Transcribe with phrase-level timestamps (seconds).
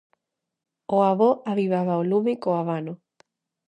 [0.95, 2.93] O avó avivaba o lume co abano.